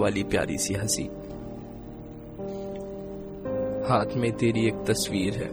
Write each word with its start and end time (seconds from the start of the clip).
वाली 0.00 0.22
प्यारी 0.22 0.56
सी 0.58 0.74
हँसी। 0.74 1.02
हाथ 3.88 4.16
में 4.16 4.32
तेरी 4.32 4.66
एक 4.66 4.74
तस्वीर 4.86 5.34
है, 5.34 5.50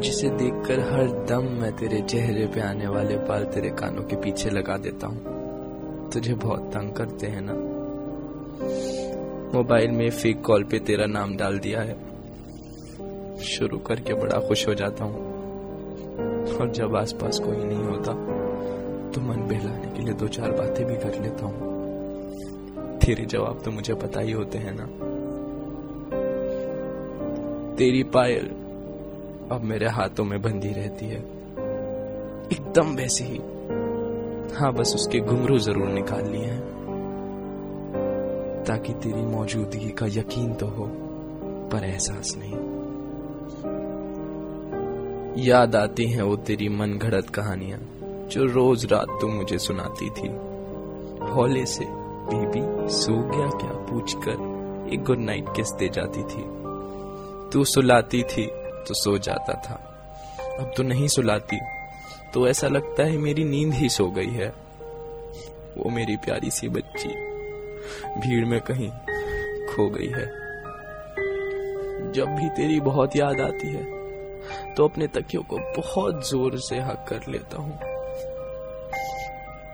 जिसे 0.00 0.28
देखकर 0.28 0.80
हर 0.80 1.10
दम 1.26 1.48
मैं 1.60 1.72
तेरे 1.72 2.00
चेहरे 2.02 2.46
पे 2.46 2.60
आने 2.60 2.86
वाले 2.86 3.16
बाल 3.18 3.44
तेरे 3.44 3.70
कानों 3.70 4.02
के 4.02 4.16
पीछे 4.16 4.50
लगा 4.50 4.76
देता 4.76 5.06
हूँ। 5.06 6.10
तुझे 6.10 6.34
बहुत 6.34 6.70
तंग 6.74 6.92
करते 6.92 7.26
हैं 7.26 7.42
ना? 7.42 7.54
मोबाइल 9.58 9.90
में 9.90 10.10
फेक 10.10 10.40
कॉल 10.40 10.64
पे 10.64 10.78
तेरा 10.78 11.06
नाम 11.06 11.36
डाल 11.36 11.58
दिया 11.58 11.80
है। 11.80 11.96
शुरू 13.44 13.78
करके 13.78 14.14
बड़ा 14.14 14.40
खुश 14.48 14.66
हो 14.68 14.74
जाता 14.74 15.04
हूँ। 15.04 16.56
और 16.56 16.72
जब 16.72 16.96
आसपास 16.96 17.38
कोई 17.38 17.64
नहीं 17.64 17.84
होता 17.84 18.12
तो 19.10 19.20
मन 19.20 19.46
बहलाने 19.48 19.92
के 19.92 20.04
लिए 20.04 20.14
दो 20.14 20.28
चार 20.30 20.52
बातें 20.52 20.84
भी 20.86 20.96
कर 20.96 21.22
लेता 21.22 21.46
हूँ। 21.46 21.73
तेरे 23.06 23.24
जवाब 23.24 23.62
तो 23.64 23.70
मुझे 23.70 23.94
पता 23.94 24.20
ही 24.20 24.32
होते 24.32 24.58
हैं 24.58 24.72
ना। 24.72 24.84
तेरी 27.76 28.02
पायल 28.02 28.46
अब 29.52 29.60
मेरे 29.64 29.88
हाथों 29.88 30.24
में 30.24 30.42
बंधी 30.42 30.68
रहती 30.68 31.06
है। 31.06 31.18
एकदम 32.52 32.94
वैसे 32.96 33.24
ही। 33.24 33.38
हाँ 34.56 34.72
बस 34.72 34.92
उसके 34.94 35.20
घुंघरू 35.20 35.58
ज़रूर 35.58 35.88
निकाल 35.88 36.24
लिए 36.26 36.44
हैं। 36.44 36.62
ताकि 38.64 38.92
तेरी 38.92 39.22
मौजूदगी 39.22 39.90
का 39.90 40.06
यकीन 40.06 40.54
तो 40.54 40.66
हो, 40.66 40.86
पर 41.72 41.84
एहसास 41.84 42.34
नहीं। 42.38 42.58
याद 45.46 45.76
आती 45.76 46.06
हैं 46.06 46.22
वो 46.22 46.36
तेरी 46.36 46.68
मन 46.68 46.98
घड़त 46.98 47.28
कहानियाँ, 47.28 47.78
जो 48.30 48.44
रोज 48.44 48.86
रात 48.92 49.08
तू 49.20 49.28
मुझे 49.28 49.58
सुनाती 49.58 50.10
थी। 50.10 50.28
हौले 51.32 51.66
से 51.66 51.84
बीबी 52.24 52.60
सो 52.92 53.12
गया 53.30 53.48
क्या 53.52 53.72
पूछकर? 53.86 54.52
एक 54.92 55.02
गुड 55.04 55.18
नाइट 55.20 55.48
किस 55.56 55.70
दे 55.72 55.88
जाती 55.88 56.22
थी। 56.24 56.42
तू 57.52 57.64
सुलाती 57.64 58.22
थी 58.22 58.46
तो 58.88 58.94
सो 58.94 59.16
जाता 59.18 59.54
था। 59.62 59.74
अब 60.60 60.72
तो 60.76 60.82
नहीं 60.82 61.08
सुलाती 61.08 61.58
तो 62.34 62.46
ऐसा 62.48 62.68
लगता 62.68 63.02
है 63.02 63.16
मेरी 63.18 63.44
नींद 63.44 63.72
ही 63.74 63.88
सो 63.88 64.06
गई 64.10 64.30
है। 64.30 64.48
वो 65.76 65.90
मेरी 65.90 66.16
प्यारी 66.16 66.50
सी 66.50 66.68
बच्ची 66.68 67.08
भीड़ 68.18 68.44
में 68.44 68.60
कहीं 68.60 68.90
खो 69.68 69.88
गई 69.88 70.08
है। 70.08 70.26
जब 72.12 72.34
भी 72.36 72.48
तेरी 72.56 72.80
बहुत 72.80 73.16
याद 73.16 73.40
आती 73.40 73.68
है 73.68 74.74
तो 74.74 74.84
अपने 74.84 75.06
तकियों 75.06 75.42
को 75.42 75.58
बहुत 75.76 76.28
ज़ोर 76.28 76.58
से 76.60 76.80
हक 76.80 77.04
कर 77.08 77.30
लेता 77.32 77.62
हूँ। 77.62 77.74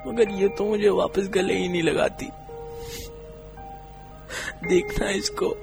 मगर 0.07 0.31
ये 0.33 0.48
तो 0.48 0.64
मुझे 0.64 0.89
वापस 0.89 1.29
गले 1.29 1.55
ही 1.55 1.69
नहीं 1.69 1.83
लगाती। 1.83 2.31
देखना 4.69 5.11
इसको। 5.11 5.56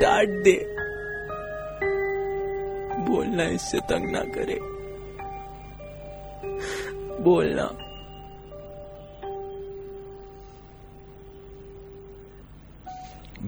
डांट 0.00 0.28
दे। 0.28 0.76
बोलना 3.04 3.44
इससे 3.44 3.78
तंग 3.78 4.10
ना 4.10 4.20
करे। 4.20 4.60
बोलना। 7.22 7.62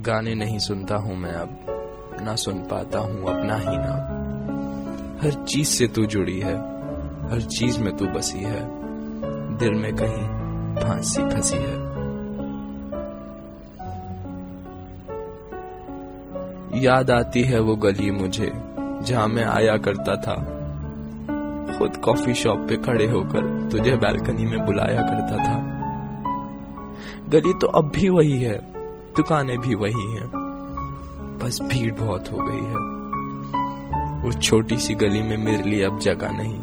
गाने 0.03 0.35
नहीं 0.35 0.59
सुनता 0.59 0.97
हूँ 0.97 1.17
मैं 1.17 1.33
अब। 1.33 1.65
ना 2.21 2.37
सुन 2.37 2.59
पाता 2.59 2.99
हूँ 2.99 3.23
अपना 3.23 3.57
ही 3.57 3.77
नाम। 3.79 4.19
हर 5.23 5.45
चीज़ 5.45 5.69
से 5.69 5.87
तू 5.87 6.07
जुड़ी 6.07 6.41
है। 6.41 6.57
हर 7.31 7.41
चीज़ 7.41 7.81
में 7.81 7.97
तू 7.97 8.07
बसी 8.07 8.39
है। 8.39 8.61
दिल 9.57 9.75
में 9.75 9.97
कहीं 9.97 10.29
फांसी 10.75 11.23
फंसी 11.23 11.57
है। 11.57 11.88
याद 16.87 17.11
आती 17.11 17.43
है 17.43 17.61
वो 17.61 17.77
गली 17.77 18.11
मुझे, 18.11 18.53
जहाँ 19.03 19.29
मैं 19.29 19.45
आया 19.45 19.77
करता 19.77 20.17
था। 20.17 20.35
खुद 21.79 21.97
कॉफ़ी 21.97 22.35
शॉप 22.35 22.59
पे 22.59 22.77
खड़े 22.77 23.07
होकर 23.07 23.69
तुझे 23.73 23.97
बालकनी 23.97 24.45
में 24.45 24.67
बुलाया 24.67 25.03
करता 25.03 25.37
था। 25.37 25.59
गली 27.29 27.53
तो 27.53 27.67
अब 27.67 27.93
भी 27.95 28.09
वही 28.09 28.43
है, 28.43 28.59
दुकानें 29.17 29.59
भी 29.59 29.75
वही 29.75 30.13
हैं, 30.13 30.31
बस 31.43 31.59
भीड़ 31.63 31.95
बहुत 31.95 32.33
हो 32.33 32.39
गई 32.41 32.65
है। 32.65 32.99
उस 34.29 34.39
छोटी 34.39 34.77
सी 34.77 34.95
गली 34.95 35.23
में 35.23 35.37
मेरे 35.37 35.63
लिए 35.63 35.85
अब 35.85 35.99
जगह 35.99 36.31
नहीं। 36.33 36.59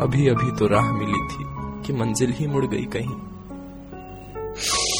अभी 0.00 0.28
अभी 0.28 0.58
तो 0.58 0.66
राह 0.66 0.92
मिली 0.92 1.26
थी 1.26 1.44
कि 1.86 1.92
मंजिल 1.92 2.30
ही 2.30 2.46
मुड़ 2.46 2.66
गई 2.66 2.88
कहीं। 2.96 3.14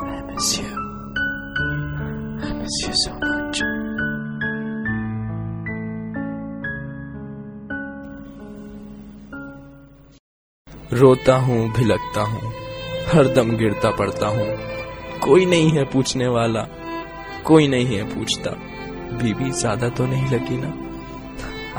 I 0.00 0.36
miss 0.36 0.60
you. 0.60 0.69
रोता 10.92 11.36
हूँ, 11.36 11.72
भिलकता 11.72 12.22
हूँ 12.22 12.52
हर 13.08 13.34
दम 13.34 13.56
गिरता 13.56 13.90
पड़ता 13.90 14.26
हूँ। 14.26 14.46
कोई 15.20 15.46
नहीं 15.46 15.70
है 15.70 15.84
पूछने 15.84 16.28
वाला, 16.28 16.60
कोई 17.44 17.68
नहीं 17.68 17.86
है 17.86 18.14
पूछता। 18.14 18.50
बीबी 19.22 19.50
ज़्यादा 19.50 19.88
तो 19.88 20.06
नहीं 20.06 20.30
लगी 20.30 20.56
ना? 20.56 20.68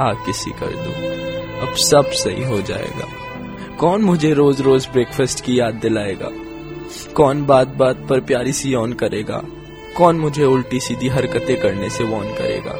आ, 0.04 0.14
किसी 0.14 0.52
कर 0.52 0.68
दो। 0.68 0.92
अब 1.68 1.74
सब 1.74 2.06
सही 2.06 2.44
हो 2.44 2.62
जाएगा। 2.62 3.08
कौन 3.76 4.02
मुझे 4.02 4.34
रोज 4.34 4.62
रोज 4.62 4.88
ब्रेकफास्ट 4.88 5.46
की 5.46 5.60
याद 5.60 5.74
दिलाएगा? 5.74 6.30
कौन 7.14 7.46
बात 7.46 7.68
बात 7.68 8.08
पर 8.10 8.20
प्यारी 8.20 8.54
सी 8.54 8.74
ऑन 8.74 8.94
करेगा? 8.94 9.42
कौन 9.98 10.20
मुझे 10.20 10.44
उल्टी 10.44 10.80
सीधी 10.80 11.08
हरकतें 11.08 11.62
करने 11.62 11.90
से 11.90 12.04
वॉन 12.04 12.24
करेगा? 12.24 12.76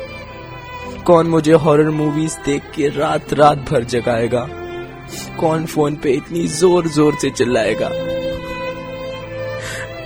कौन 1.04 1.28
मुझे 1.28 1.54
हॉरर 1.54 1.90
मूवीज़ 1.90 2.38
देख 2.46 2.62
के 2.76 2.88
रात 2.88 3.34
रात 3.34 3.58
भर 3.58 3.84
जगाएगा? 3.84 4.48
कौन 5.40 5.66
फ़ोन 5.66 5.96
पे 5.96 6.12
इतनी 6.12 6.48
ज़ोर 6.48 6.88
ज़ोर 6.88 7.16
से 7.16 7.30
चिल्लाएगा? 7.30 7.90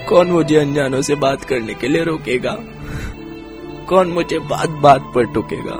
कौन 0.08 0.26
मुझे 0.26 0.56
अनजानों 0.56 1.02
से 1.02 1.14
बात 1.14 1.44
करने 1.44 1.74
के 1.74 1.88
लिए 1.88 2.04
रोकेगा? 2.04 2.56
कौन 3.88 4.08
मुझे 4.08 4.38
बात 4.38 4.68
बात 4.68 5.12
पर 5.14 5.24
टोकेगा? 5.24 5.78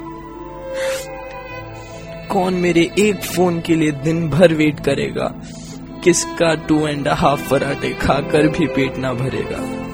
कौन 2.33 2.55
मेरे 2.55 2.91
एक 2.99 3.17
फ़ोन 3.17 3.61
के 3.61 3.75
लिए 3.75 3.91
दिन 3.91 4.29
भर 4.29 4.55
वेट 4.55 4.81
करेगा? 4.81 5.35
किसका 6.05 6.55
टू 6.55 6.87
एंड 6.87 7.09
हाफ़ 7.09 7.51
पराठे 7.51 7.91
खाकर 7.91 8.49
भी 8.49 8.67
पेट 8.67 8.97
ना 8.97 9.13
भरेगा? 9.13 9.86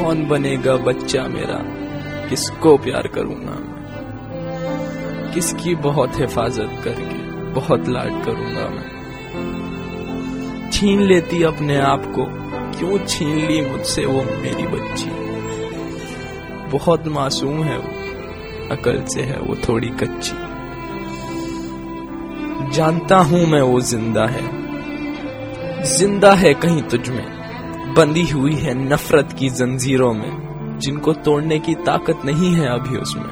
कौन 0.00 0.28
बनेगा 0.28 0.76
बच्चा 0.76 1.22
मेरा? 1.22 1.58
किसको 2.28 2.76
प्यार 2.76 3.06
करूँगा? 3.06 3.56
किसकी 5.34 5.74
बहुत 5.74 6.20
हिफाजत 6.20 6.80
करके, 6.84 7.18
बहुत 7.52 7.88
लाड 7.88 8.24
करूँगा 8.24 8.68
मैं? 8.68 8.96
छीन 10.72 11.02
लेती 11.02 11.42
अपने 11.42 11.76
आप 11.76 12.06
को। 12.06 12.26
क्यों 12.78 12.98
छीन 12.98 13.36
ली 13.36 13.60
मुझसे 13.70 14.04
वो 14.06 14.22
मेरी 14.22 14.66
बच्ची? 14.66 15.10
बहुत 16.70 17.08
मासूम 17.08 17.64
है 17.64 17.78
वो, 17.78 17.90
अकल 18.70 19.02
से 19.04 19.22
है 19.22 19.38
वो 19.40 19.56
थोड़ी 19.68 19.88
कच्ची। 19.88 20.36
जानता 22.72 23.16
हूँ 23.16 23.46
मैं 23.46 23.62
वो 23.62 23.80
ज़िंदा 23.80 24.26
है। 24.26 24.66
ज़िंदा 25.84 26.32
है 26.32 26.54
कहीं 26.54 26.82
तुझ 26.82 27.08
में। 27.08 27.35
बंदी 27.96 28.24
हुई 28.26 28.54
है 28.54 28.74
नफरत 28.74 29.32
की 29.38 29.48
जंजीरों 29.50 30.12
में, 30.14 30.78
जिनको 30.78 31.12
तोड़ने 31.12 31.58
की 31.58 31.74
ताकत 31.74 32.24
नहीं 32.24 32.52
है 32.54 32.66
अभी 32.68 32.96
उसमें। 32.96 33.30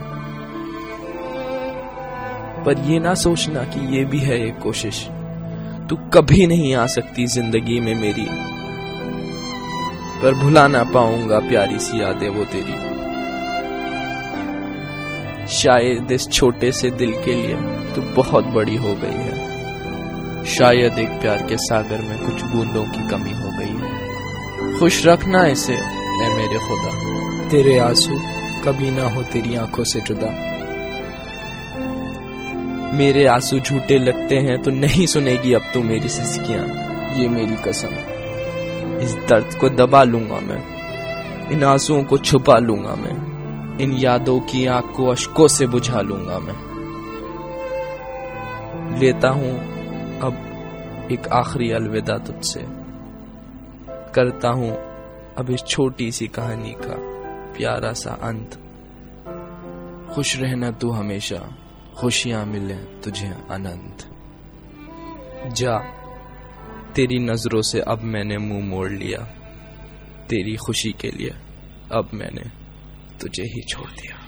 पर 2.64 2.78
ये 2.78 2.98
ना 2.98 3.14
सोचना 3.14 3.64
कि 3.64 3.80
ये 3.96 4.04
भी 4.04 4.18
है 4.18 4.46
एक 4.46 4.58
कोशिश। 4.58 5.02
तू 5.88 5.96
कभी 6.14 6.46
नहीं 6.46 6.74
आ 6.74 6.86
सकती 6.86 7.26
ज़िंदगी 7.26 7.80
में 7.80 7.94
मेरी। 7.94 8.26
पर 10.22 10.34
भुला 10.34 10.66
ना 10.68 10.82
पाऊँगा 10.84 11.38
प्यारी 11.38 11.78
सी 11.78 12.00
यादें 12.02 12.28
वो 12.28 12.44
तेरी। 12.44 12.76
शायद 15.48 16.12
इस 16.12 16.28
छोटे 16.30 16.72
से 16.72 16.90
दिल 16.90 17.12
के 17.24 17.34
लिए 17.34 17.56
तू 17.94 18.02
बहुत 18.16 18.44
बड़ी 18.44 18.76
हो 18.76 18.94
गई 18.94 19.20
है। 19.20 20.44
शायद 20.44 20.98
एक 20.98 21.20
प्यार 21.20 21.46
के 21.48 21.56
सागर 21.56 22.00
में 22.00 22.18
कुछ 22.18 22.42
बूंदों 22.42 22.84
की 22.84 23.08
कमी 23.08 23.32
हो 23.32 23.50
गई 23.58 23.74
है। 23.82 23.83
खुश 24.78 25.06
रखना 25.06 25.46
इसे, 25.46 25.74
ऐ 25.74 26.28
मेरे 26.36 26.58
खुदा। 26.58 26.92
तेरे 27.48 27.78
आँसू 27.78 28.12
कभी 28.64 28.90
ना 28.90 29.08
हो 29.08 29.22
तेरी 29.22 29.54
आँखों 29.54 29.84
से 29.84 30.00
जुदा। 30.00 30.54
मेरे 32.94 33.26
आँसू 33.26 33.58
झूठे 33.58 33.98
लगते 33.98 34.36
हैं 34.36 34.62
तो 34.62 34.70
नहीं 34.70 35.06
सुनेगी 35.06 35.52
अब 35.52 35.62
तू 35.74 35.82
मेरी 35.82 36.08
सिसकियाँ। 36.08 36.66
ये 37.18 37.28
मेरी 37.28 37.56
कसम। 37.56 37.88
इस 38.98 39.14
दर्द 39.14 39.58
को 39.60 39.68
दबा 39.68 40.02
लूँगा 40.02 40.40
मैं। 40.40 40.62
इन 41.50 41.64
आंसुओं 41.64 42.04
को 42.04 42.18
छुपा 42.18 42.58
लूँगा 42.58 42.94
मैं। 42.94 43.34
इन 43.78 43.92
यादों 43.92 44.40
की 44.40 44.66
आग 44.66 44.82
को 44.82 45.06
अशकों 45.06 45.48
से 45.48 45.66
बुझा 45.66 46.00
लूँगा 46.00 46.38
मैं। 46.38 46.74
लेता 48.98 49.28
हूँ 49.28 49.50
अब 50.20 51.08
एक 51.12 51.28
आखिरी 51.28 51.70
अलविदा 51.70 52.18
तुझसे। 52.18 52.83
करता 54.14 54.48
हूँ 54.48 54.70
अब 55.34 55.46
इस 55.50 55.64
छोटी 55.64 56.12
सी 56.12 56.26
कहानी 56.26 56.72
का 56.72 56.94
प्यारा 57.52 57.92
सा 57.92 58.10
अंत। 58.10 58.60
खुश 60.14 60.36
रहना 60.36 60.70
तू 60.70 60.90
हमेशा, 60.90 61.56
खुशियाँ 61.98 62.46
मिले 62.46 62.74
तुझे 62.74 63.34
अनंत। 63.50 64.10
जा, 65.52 65.78
तेरी 66.94 67.18
नज़रों 67.18 67.62
से 67.62 67.80
अब 67.80 68.02
मैंने 68.02 68.38
मुँह 68.38 68.64
मोड़ 68.64 68.90
लिया, 68.90 69.18
तेरी 70.30 70.56
खुशी 70.56 70.92
के 71.00 71.10
लिए 71.10 71.30
अब 71.92 72.10
मैंने 72.14 72.42
तुझे 73.20 73.42
ही 73.42 73.62
छोड़ 73.62 73.90
दिया। 73.90 74.23